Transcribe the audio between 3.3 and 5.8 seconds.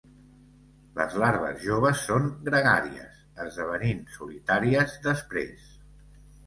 esdevenint solitàries després.